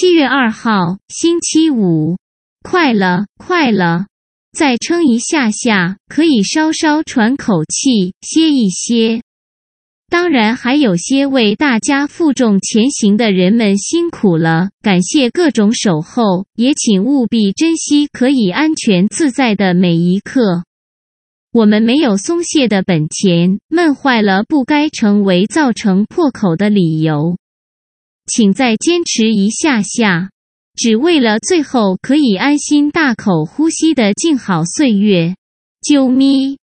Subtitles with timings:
[0.00, 2.16] 七月二号，星期五，
[2.62, 4.06] 快了，快了，
[4.50, 9.20] 再撑一下下，可以稍稍喘口气，歇一歇。
[10.08, 20.64] 当然，还有些为大家负重前行的人们辛苦了，感谢各种守候，也请务必珍惜可以安全自在的每一刻。
[21.52, 27.36] 我们没有松懈的本钱，闷坏了不该成为造成破口的理由。
[28.32, 30.30] 请再坚持一下下，
[30.76, 35.34] 只为了最后可以安心大口呼吸的静好岁月。
[35.82, 36.59] 啾咪。